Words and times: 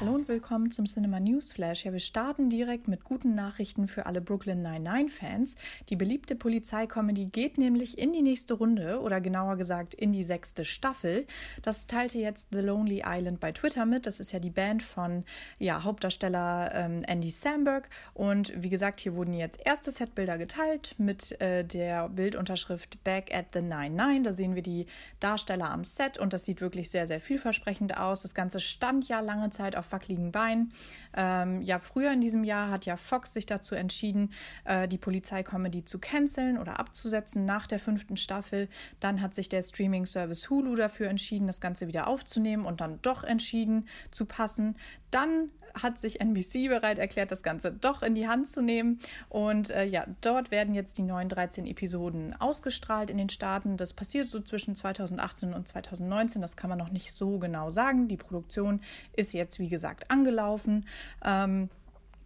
Hallo 0.00 0.14
und 0.14 0.28
willkommen 0.28 0.70
zum 0.70 0.86
Cinema 0.86 1.20
News 1.20 1.52
Flash. 1.52 1.84
Ja, 1.84 1.92
wir 1.92 2.00
starten 2.00 2.48
direkt 2.48 2.88
mit 2.88 3.04
guten 3.04 3.34
Nachrichten 3.34 3.86
für 3.86 4.06
alle 4.06 4.22
Brooklyn 4.22 4.66
99-Fans. 4.66 5.56
Die 5.90 5.96
beliebte 5.96 6.36
Polizeikomödie 6.36 7.26
geht 7.26 7.58
nämlich 7.58 7.98
in 7.98 8.14
die 8.14 8.22
nächste 8.22 8.54
Runde 8.54 9.00
oder 9.00 9.20
genauer 9.20 9.56
gesagt 9.56 9.92
in 9.92 10.10
die 10.10 10.24
sechste 10.24 10.64
Staffel. 10.64 11.26
Das 11.60 11.86
teilte 11.86 12.18
jetzt 12.18 12.48
The 12.50 12.60
Lonely 12.60 13.02
Island 13.04 13.40
bei 13.40 13.52
Twitter 13.52 13.84
mit. 13.84 14.06
Das 14.06 14.20
ist 14.20 14.32
ja 14.32 14.38
die 14.38 14.48
Band 14.48 14.82
von 14.82 15.24
ja, 15.58 15.84
Hauptdarsteller 15.84 16.70
ähm, 16.74 17.02
Andy 17.06 17.28
Samberg. 17.28 17.90
Und 18.14 18.54
wie 18.56 18.70
gesagt, 18.70 19.00
hier 19.00 19.14
wurden 19.14 19.34
jetzt 19.34 19.60
erste 19.62 19.90
Setbilder 19.90 20.38
geteilt 20.38 20.94
mit 20.96 21.38
äh, 21.42 21.62
der 21.62 22.08
Bildunterschrift 22.08 23.04
Back 23.04 23.34
at 23.34 23.48
the 23.52 23.60
99. 23.60 24.22
Da 24.22 24.32
sehen 24.32 24.54
wir 24.54 24.62
die 24.62 24.86
Darsteller 25.18 25.70
am 25.70 25.84
Set 25.84 26.16
und 26.16 26.32
das 26.32 26.46
sieht 26.46 26.62
wirklich 26.62 26.88
sehr, 26.88 27.06
sehr 27.06 27.20
vielversprechend 27.20 27.98
aus. 27.98 28.22
Das 28.22 28.32
Ganze 28.32 28.60
stand 28.60 29.06
ja 29.06 29.20
lange 29.20 29.50
Zeit 29.50 29.76
auf 29.76 29.89
wackeligen 29.92 30.32
Beinen. 30.32 30.72
Ähm, 31.16 31.60
ja, 31.62 31.78
früher 31.78 32.12
in 32.12 32.20
diesem 32.20 32.44
Jahr 32.44 32.70
hat 32.70 32.86
ja 32.86 32.96
Fox 32.96 33.32
sich 33.32 33.46
dazu 33.46 33.74
entschieden, 33.74 34.32
äh, 34.64 34.88
die 34.88 34.98
Polizeicomedy 34.98 35.84
zu 35.84 35.98
canceln 35.98 36.58
oder 36.58 36.78
abzusetzen 36.78 37.44
nach 37.44 37.66
der 37.66 37.78
fünften 37.78 38.16
Staffel. 38.16 38.68
Dann 39.00 39.20
hat 39.20 39.34
sich 39.34 39.48
der 39.48 39.62
Streaming-Service 39.62 40.50
Hulu 40.50 40.76
dafür 40.76 41.08
entschieden, 41.08 41.46
das 41.46 41.60
Ganze 41.60 41.88
wieder 41.88 42.06
aufzunehmen 42.06 42.66
und 42.66 42.80
dann 42.80 43.00
doch 43.02 43.24
entschieden 43.24 43.88
zu 44.10 44.26
passen. 44.26 44.76
Dann 45.10 45.50
hat 45.74 45.98
sich 45.98 46.20
NBC 46.20 46.68
bereit 46.68 46.98
erklärt, 46.98 47.30
das 47.30 47.42
Ganze 47.42 47.72
doch 47.72 48.02
in 48.02 48.14
die 48.14 48.28
Hand 48.28 48.48
zu 48.48 48.62
nehmen. 48.62 48.98
Und 49.28 49.70
äh, 49.70 49.84
ja, 49.84 50.06
dort 50.20 50.50
werden 50.50 50.74
jetzt 50.74 50.98
die 50.98 51.02
neuen 51.02 51.28
13 51.28 51.66
Episoden 51.66 52.34
ausgestrahlt 52.38 53.10
in 53.10 53.18
den 53.18 53.28
Staaten. 53.28 53.76
Das 53.76 53.94
passiert 53.94 54.28
so 54.28 54.40
zwischen 54.40 54.74
2018 54.74 55.54
und 55.54 55.68
2019. 55.68 56.40
Das 56.40 56.56
kann 56.56 56.70
man 56.70 56.78
noch 56.78 56.90
nicht 56.90 57.12
so 57.12 57.38
genau 57.38 57.70
sagen. 57.70 58.08
Die 58.08 58.16
Produktion 58.16 58.80
ist 59.14 59.32
jetzt, 59.32 59.58
wie 59.58 59.68
gesagt, 59.68 60.10
angelaufen. 60.10 60.86
Ähm, 61.24 61.70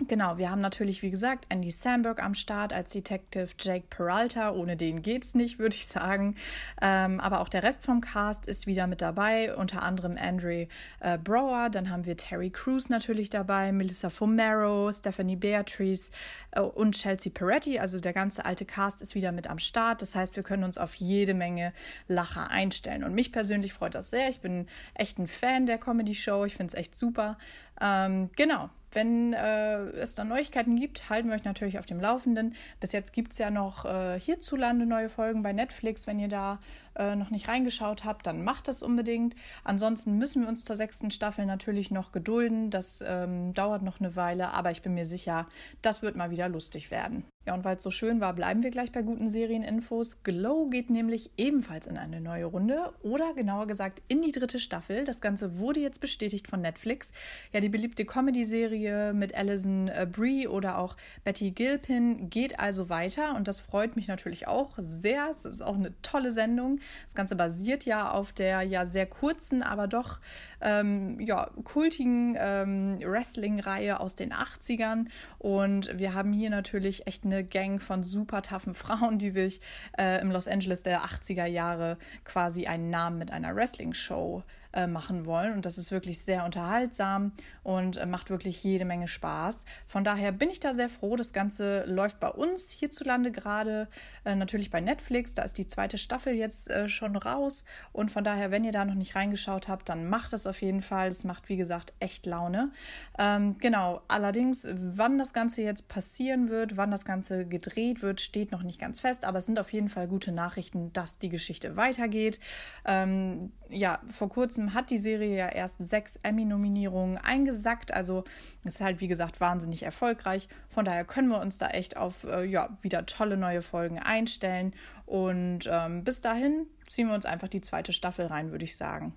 Genau, 0.01 0.39
wir 0.39 0.51
haben 0.51 0.61
natürlich, 0.61 1.03
wie 1.03 1.11
gesagt, 1.13 1.47
Andy 1.51 1.71
Samberg 1.71 2.21
am 2.21 2.35
Start 2.35 2.73
als 2.73 2.93
Detective 2.93 3.51
Jake 3.61 3.87
Peralta. 3.89 4.51
Ohne 4.51 4.77
den 4.77 5.03
geht's 5.03 5.37
nicht, 5.37 5.61
würde 5.61 5.77
ich 5.77 5.87
sagen. 5.87 6.35
Ähm, 6.83 7.21
aber 7.21 7.41
auch 7.41 7.49
der 7.49 7.63
Rest 7.63 7.85
vom 7.85 8.01
Cast 8.01 8.47
ist 8.47 8.67
wieder 8.67 8.89
mit 8.89 9.01
dabei, 9.01 9.55
unter 9.55 9.85
anderem 9.85 10.17
Andre 10.21 10.67
äh, 10.99 11.17
Brower. 11.17 11.71
Dann 11.71 11.91
haben 11.91 12.07
wir 12.07 12.17
Terry 12.17 12.51
Crews 12.51 12.89
natürlich 12.89 13.31
dabei, 13.31 13.71
Melissa 13.71 14.11
Fumero, 14.11 14.91
Stephanie 14.91 15.37
Beatrice 15.37 16.11
äh, 16.51 16.61
und 16.61 16.97
Chelsea 16.97 17.31
Peretti. 17.33 17.79
Also 17.79 18.01
der 18.01 18.13
ganze 18.13 18.45
alte 18.45 18.65
Cast 18.65 19.01
ist 19.01 19.15
wieder 19.15 19.31
mit 19.31 19.49
am 19.49 19.61
Start. 19.61 20.03
Das 20.03 20.17
heißt, 20.17 20.35
wir 20.35 20.43
können 20.43 20.65
uns 20.65 20.77
auf 20.77 20.97
jede 20.97 21.35
Menge 21.35 21.73
Lacher 22.09 22.51
einstellen. 22.51 23.05
Und 23.05 23.15
mich 23.15 23.31
persönlich 23.31 23.73
freut 23.73 23.95
das 23.95 24.11
sehr. 24.11 24.29
Ich 24.29 24.41
bin 24.41 24.67
echt 24.95 25.21
ein 25.21 25.29
Fan 25.29 25.67
der 25.67 25.79
Comedy-Show. 25.79 26.47
Ich 26.47 26.57
finde 26.57 26.73
es 26.73 26.75
echt 26.75 26.97
super. 26.97 27.39
Ähm, 27.81 28.31
genau, 28.37 28.71
wenn 28.95 29.33
äh, 29.33 29.79
es 29.91 30.15
dann 30.15 30.29
Neuigkeiten 30.29 30.77
gibt, 30.77 31.11
halten 31.11 31.29
wir 31.29 31.35
euch 31.35 31.45
natürlich 31.45 31.79
auf 31.79 31.87
dem 31.87 32.01
Laufenden. 32.01 32.55
Bis 32.81 32.93
jetzt 32.93 33.13
gibt 33.13 33.33
es 33.33 33.39
ja 33.39 33.51
noch 33.51 33.85
äh, 33.85 34.19
hierzulande 34.21 34.87
neue 34.87 35.09
Folgen 35.09 35.43
bei 35.43 35.53
Netflix. 35.53 36.07
Wenn 36.07 36.21
ihr 36.21 36.29
da 36.29 36.61
äh, 36.95 37.17
noch 37.17 37.31
nicht 37.31 37.49
reingeschaut 37.49 38.05
habt, 38.05 38.27
dann 38.27 38.45
macht 38.45 38.69
das 38.69 38.83
unbedingt. 38.83 39.35
Ansonsten 39.65 40.17
müssen 40.17 40.43
wir 40.43 40.49
uns 40.49 40.65
zur 40.65 40.77
sechsten 40.77 41.11
Staffel 41.11 41.45
natürlich 41.47 41.91
noch 41.91 42.13
gedulden. 42.13 42.71
Das 42.71 43.05
ähm, 43.07 43.53
dauert 43.53 43.83
noch 43.83 44.01
eine 44.01 44.17
Weile, 44.17 44.53
aber 44.53 44.71
ich 44.71 44.83
bin 44.83 44.95
mir 44.95 45.05
sicher, 45.05 45.49
das 45.83 46.03
wird 46.03 46.17
mal 46.17 46.31
wieder 46.31 46.49
lustig 46.49 46.91
werden. 46.91 47.25
Ja, 47.47 47.53
und 47.53 47.63
weil 47.63 47.77
es 47.77 47.83
so 47.83 47.91
schön 47.91 48.21
war, 48.21 48.33
bleiben 48.33 48.63
wir 48.63 48.71
gleich 48.71 48.91
bei 48.91 49.03
guten 49.03 49.29
Serieninfos. 49.29 50.23
Glow 50.23 50.71
geht 50.71 50.89
nämlich 50.89 51.31
ebenfalls 51.37 51.87
in 51.87 51.99
eine 51.99 52.23
neue 52.23 52.47
Runde 52.47 52.95
oder 53.03 53.35
genauer 53.35 53.67
gesagt 53.67 54.01
in 54.09 54.23
die 54.23 54.33
dritte 54.33 54.59
Staffel. 54.59 55.05
Das 55.05 55.21
Ganze 55.21 55.59
wurde 55.59 55.81
jetzt 55.81 56.01
bestätigt 56.01 56.49
von 56.49 56.63
Netflix. 56.63 57.13
Ja, 57.53 57.61
die 57.61 57.69
beliebte 57.69 58.07
Comedy-Serie 58.07 59.13
mit 59.13 59.35
Alison 59.35 59.89
äh, 59.89 60.07
Brie 60.11 60.49
oder 60.49 60.79
auch 60.79 60.97
Betty 61.25 61.51
Gilpin 61.51 62.31
geht 62.31 62.59
also 62.59 62.89
weiter 62.89 63.37
und 63.37 63.47
das 63.47 63.61
freut 63.61 63.95
mich 63.95 64.09
natürlich 64.09 64.49
auch 64.49 64.73
sehr. 64.79 65.29
Es 65.31 65.45
ist 65.45 65.61
auch 65.61 65.77
eine 65.77 65.93
tolle 66.01 66.33
Sendung. 66.33 66.81
Das 67.05 67.15
Ganze 67.15 67.37
basiert 67.37 67.85
ja 67.85 68.11
auf 68.11 68.33
der 68.33 68.63
ja 68.63 68.87
sehr 68.87 69.07
kurzen, 69.07 69.63
aber 69.63 69.87
doch 69.87 70.19
ähm, 70.63 71.21
ja, 71.21 71.51
kultigen 71.65 72.37
ähm, 72.39 72.99
Wrestling-Reihe 73.01 74.01
aus 74.01 74.15
den 74.15 74.33
80ern 74.33 75.09
und 75.39 75.99
wir 75.99 76.15
haben 76.15 76.33
hier 76.33 76.49
natürlich 76.49 77.07
echt 77.07 77.25
eine 77.25 77.34
eine 77.35 77.45
Gang 77.45 77.83
von 77.83 78.03
super 78.03 78.43
taffen 78.43 78.75
Frauen, 78.75 79.19
die 79.19 79.31
sich 79.31 79.61
äh, 79.99 80.21
im 80.21 80.31
Los 80.31 80.49
Angeles 80.49 80.83
der 80.83 81.05
80er 81.05 81.47
Jahre 81.47 81.99
quasi 82.25 82.67
einen 82.67 82.91
Namen 82.91 83.19
mit 83.19 83.31
einer 83.31 83.55
Wrestling-Show 83.55 84.43
äh, 84.75 84.89
machen 84.89 85.25
wollen. 85.25 85.53
Und 85.53 85.67
das 85.67 85.79
ist 85.79 85.93
wirklich 85.93 86.19
sehr 86.19 86.45
unterhaltsam 86.45 87.31
und 87.63 87.97
äh, 87.97 88.07
macht 88.07 88.31
wirklich 88.31 88.61
jede 88.65 88.85
Menge 88.85 89.07
Spaß. 89.07 89.65
Von 89.87 90.03
daher 90.03 90.33
bin 90.33 90.51
ich 90.51 90.59
da 90.59 90.75
sehr 90.75 90.89
froh. 90.89 91.15
Das 91.15 91.33
Ganze 91.33 91.85
läuft 91.85 92.19
bei 92.19 92.29
uns 92.29 92.73
hierzulande 92.73 93.31
gerade, 93.31 93.87
äh, 94.25 94.35
natürlich 94.35 94.71
bei 94.71 94.81
Netflix. 94.81 95.35
Da 95.35 95.43
ist 95.43 95.59
die 95.59 95.69
zweite 95.69 95.97
Staffel 95.97 96.35
jetzt 96.35 96.73
schon 96.87 97.15
raus. 97.15 97.65
Und 97.93 98.11
von 98.11 98.25
daher, 98.25 98.51
wenn 98.51 98.65
ihr 98.65 98.73
da 98.73 98.85
noch 98.85 98.95
nicht 98.95 99.15
reingeschaut 99.15 99.69
habt, 99.69 99.89
dann 99.89 100.09
macht 100.09 100.33
das 100.33 100.49
auf 100.49 100.61
jeden 100.61 100.83
Fall. 100.83 101.07
Es 101.07 101.23
macht, 101.23 101.49
wie 101.49 101.57
gesagt, 101.57 101.93
echt 102.01 102.27
Laune. 102.27 102.73
Ähm, 103.17 103.59
genau, 103.59 104.03
allerdings, 104.09 104.67
wann 104.73 105.19
das 105.19 105.33
Ganze 105.33 105.63
jetzt 105.63 105.87
passieren 105.87 106.49
wird, 106.49 106.77
wann 106.77 106.91
das 106.91 107.05
Ganze 107.05 107.24
gedreht 107.29 108.03
wird, 108.03 108.21
steht 108.21 108.53
noch 108.53 108.63
nicht 108.63 108.81
ganz 108.81 109.01
fest. 109.01 109.25
Aber 109.25 109.39
es 109.39 109.47
sind 109.47 109.59
auf 109.59 109.73
jeden 109.73 109.89
Fall 109.89 110.07
gute 110.07 110.33
Nachrichten, 110.33 110.93
dass 110.93 111.19
die 111.19 111.29
Geschichte 111.29 111.77
weitergeht. 111.77 112.41
Ähm, 112.85 113.53
ja, 113.69 114.01
vor 114.09 114.29
kurzem 114.29 114.75
hat 114.75 114.91
die 114.91 114.99
Serie 114.99 115.37
ja 115.37 115.49
erst 115.49 115.77
sechs 115.79 116.17
Emmy-Nominierungen 116.23 117.19
eingesackt. 117.19 117.93
Also 117.93 118.25
ist 118.65 118.81
halt, 118.81 119.01
wie 119.01 119.09
gesagt, 119.09 119.41
wahnsinnig 119.41 119.83
erfolgreich. 119.83 120.49
Von 120.69 120.85
daher 120.85 121.05
können 121.05 121.29
wir 121.29 121.41
uns 121.41 121.59
da 121.59 121.69
echt 121.69 121.97
auf 121.97 122.25
äh, 122.25 122.45
ja, 122.45 122.77
wieder 122.83 123.07
tolle 123.07 123.37
neue 123.37 123.63
Folgen 123.63 123.99
einstellen. 123.99 124.75
Und 125.07 125.69
ähm, 125.71 126.05
bis 126.05 126.21
dahin 126.21 126.67
ziehen 126.87 127.09
wir 127.09 127.15
uns 127.15 127.27
einfach 127.27 127.49
die 127.49 127.61
zweite 127.61 127.93
Staffel 127.93 128.27
rein, 128.27 128.51
würde 128.51 128.65
ich 128.65 128.77
sagen. 128.77 129.15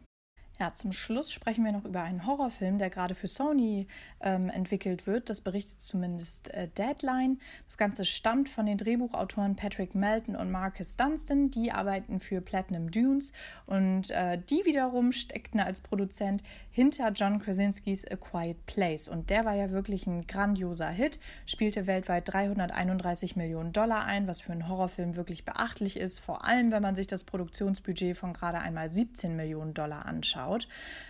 Ja, 0.59 0.73
zum 0.73 0.91
Schluss 0.91 1.31
sprechen 1.31 1.63
wir 1.63 1.72
noch 1.72 1.85
über 1.85 2.01
einen 2.01 2.25
Horrorfilm, 2.25 2.79
der 2.79 2.90
gerade 2.90 3.13
für 3.13 3.28
Sony 3.28 3.85
ähm, 4.22 4.50
entwickelt 4.50 5.06
wird. 5.06 5.29
Das 5.29 5.41
berichtet 5.41 5.81
zumindest 5.81 6.51
äh, 6.51 6.68
Deadline. 6.68 7.38
Das 7.68 7.78
Ganze 7.78 8.06
stammt 8.06 8.50
von 8.50 8.66
den 8.66 8.79
Drehbuchautoren 8.79 9.56
Patrick 9.56 9.94
Melton 9.94 10.35
und 10.35 10.50
Marcus 10.50 10.96
Dunstan. 10.96 11.51
Die 11.51 11.72
arbeiten 11.72 12.19
für 12.19 12.41
Platinum 12.41 12.90
Dunes 12.90 13.34
und 13.67 14.09
äh, 14.09 14.40
die 14.50 14.66
wiederum 14.66 15.12
steckten 15.12 15.59
als 15.59 15.81
Produzent 15.81 16.41
hinter 16.72 17.12
John 17.12 17.38
Krasinskis 17.38 18.03
A 18.09 18.16
Quiet 18.16 18.66
Place. 18.66 19.07
Und 19.09 19.29
der 19.29 19.46
war 19.46 19.53
ja 19.53 19.69
wirklich 19.69 20.07
ein 20.07 20.25
grandioser 20.25 20.90
Hit, 20.90 21.19
spielte 21.46 21.85
weltweit 21.85 22.34
331 22.34 23.35
Millionen 23.35 23.73
Dollar 23.73 24.06
ein, 24.06 24.25
was 24.25 24.41
für 24.41 24.53
einen 24.53 24.67
Horrorfilm 24.67 25.16
wirklich 25.16 25.46
beachtlich 25.46 25.97
ist, 25.97 26.17
vor 26.17 26.46
allem 26.46 26.72
wenn 26.72 26.81
man 26.81 26.96
sich 26.96 27.06
das 27.06 27.25
Produktionsbudget 27.25 28.17
von 28.17 28.34
gerade 28.34 28.57
einmal 28.57 28.90
17 28.90 29.35
Millionen 29.35 29.75
Dollar 29.75 30.07
anschaut 30.07 30.47
anschaut. 30.47 30.68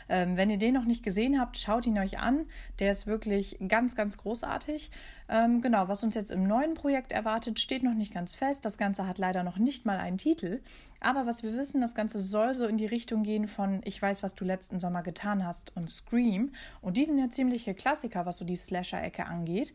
Ähm, 0.10 0.38
wenn 0.38 0.50
ihr 0.50 0.58
den 0.58 0.74
noch 0.74 0.86
nicht 0.86 1.04
gesehen 1.04 1.40
habt, 1.40 1.58
schaut 1.58 1.86
ihn 1.86 2.00
euch 2.00 2.20
an. 2.20 2.46
Der 2.80 2.92
ist 2.92 3.08
wirklich 3.08 3.58
ganz, 3.68 3.96
ganz 3.96 4.18
großartig. 4.18 4.90
Ähm, 5.30 5.62
genau, 5.62 5.90
was 5.90 6.04
uns 6.04 6.16
jetzt 6.16 6.32
im 6.32 6.48
neuen 6.48 6.74
Projekt 6.74 7.12
erwartet, 7.12 7.60
steht 7.60 7.84
noch 7.84 7.94
nicht 7.94 8.14
ganz 8.14 8.36
fest. 8.36 8.64
Das 8.64 8.78
Ganze 8.78 9.06
hat 9.08 9.18
leider 9.18 9.44
noch 9.44 9.58
nicht 9.58 9.86
mal 9.86 9.98
einen 9.98 10.18
Titel. 10.18 10.62
Aber 11.00 11.28
was 11.28 11.44
wir 11.44 11.56
wissen, 11.56 11.82
das 11.82 11.94
Ganze 11.94 12.20
soll 12.20 12.56
so 12.56 12.66
in 12.66 12.78
die 12.78 12.86
Richtung 12.86 13.24
gehen 13.24 13.48
von 13.48 13.82
Ich 13.84 14.02
weiß, 14.02 14.24
was 14.24 14.34
du 14.34 14.46
letzten 14.46 14.80
Sommer 14.80 15.04
getan 15.04 15.46
hast 15.46 15.76
und 15.76 15.90
Scream. 15.90 16.52
Und 16.82 16.98
die 16.98 17.06
sind 17.06 17.20
ja 17.20 17.30
ziemliche 17.30 17.76
Klassiker, 17.76 18.26
was 18.26 18.38
so 18.38 18.46
die 18.46 18.56
Slasher-Ecke 18.56 19.26
angeht. 19.26 19.74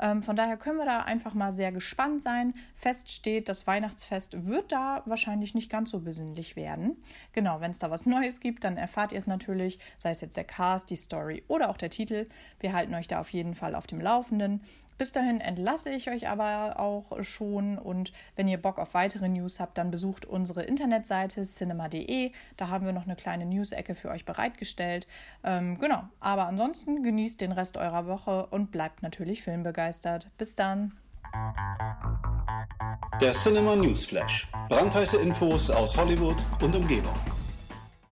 Ähm, 0.00 0.22
von 0.22 0.34
daher 0.34 0.56
können 0.56 0.78
wir 0.78 0.84
da 0.86 1.00
einfach 1.00 1.34
mal 1.34 1.52
sehr 1.52 1.70
gespannt 1.70 2.22
sein. 2.22 2.54
Fest 2.74 3.10
steht, 3.10 3.48
das 3.48 3.66
Weihnachtsfest 3.66 4.46
wird 4.46 4.72
da 4.72 5.02
wahrscheinlich 5.06 5.54
nicht 5.54 5.70
ganz 5.70 5.90
so 5.90 6.00
besinnlich 6.00 6.56
werden. 6.56 6.96
Genau, 7.32 7.60
wenn 7.60 7.70
es 7.70 7.78
da 7.78 7.90
was 7.90 8.06
Neues 8.06 8.40
gibt, 8.40 8.64
dann 8.64 8.76
erfahrt 9.04 9.12
ihr 9.12 9.18
es 9.18 9.26
natürlich, 9.26 9.78
sei 9.98 10.10
es 10.10 10.22
jetzt 10.22 10.36
der 10.36 10.44
Cast, 10.44 10.88
die 10.88 10.96
Story 10.96 11.44
oder 11.46 11.68
auch 11.68 11.76
der 11.76 11.90
Titel. 11.90 12.26
Wir 12.60 12.72
halten 12.72 12.94
euch 12.94 13.06
da 13.06 13.20
auf 13.20 13.28
jeden 13.30 13.54
Fall 13.54 13.74
auf 13.74 13.86
dem 13.86 14.00
Laufenden. 14.00 14.62
Bis 14.96 15.12
dahin 15.12 15.40
entlasse 15.40 15.90
ich 15.90 16.08
euch 16.08 16.28
aber 16.28 16.78
auch 16.78 17.22
schon 17.22 17.78
und 17.78 18.12
wenn 18.36 18.48
ihr 18.48 18.62
Bock 18.62 18.78
auf 18.78 18.94
weitere 18.94 19.28
News 19.28 19.60
habt, 19.60 19.76
dann 19.76 19.90
besucht 19.90 20.24
unsere 20.24 20.62
Internetseite 20.62 21.42
cinema.de. 21.42 22.30
Da 22.56 22.68
haben 22.68 22.86
wir 22.86 22.92
noch 22.92 23.04
eine 23.04 23.16
kleine 23.16 23.44
News-Ecke 23.44 23.94
für 23.94 24.08
euch 24.08 24.24
bereitgestellt. 24.24 25.06
Ähm, 25.42 25.78
genau, 25.78 26.04
aber 26.20 26.46
ansonsten 26.46 27.02
genießt 27.02 27.40
den 27.40 27.52
Rest 27.52 27.76
eurer 27.76 28.06
Woche 28.06 28.46
und 28.46 28.70
bleibt 28.70 29.02
natürlich 29.02 29.42
filmbegeistert. 29.42 30.28
Bis 30.38 30.54
dann. 30.54 30.92
Der 33.20 33.32
Cinema 33.32 33.74
News 33.76 34.06
Flash. 34.06 34.48
Brandheiße 34.68 35.18
Infos 35.18 35.70
aus 35.70 35.96
Hollywood 35.96 36.36
und 36.62 36.74
Umgebung. 36.76 37.33